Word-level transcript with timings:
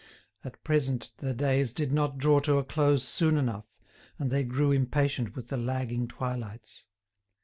At 0.43 0.63
present 0.63 1.11
the 1.17 1.35
days 1.35 1.73
did 1.73 1.93
not 1.93 2.17
draw 2.17 2.39
to 2.39 2.57
a 2.57 2.63
close 2.63 3.07
soon 3.07 3.37
enough, 3.37 3.67
and 4.17 4.31
they 4.31 4.43
grew 4.43 4.71
impatient 4.71 5.35
with 5.35 5.49
the 5.49 5.57
lagging 5.57 6.07
twilights. 6.07 6.87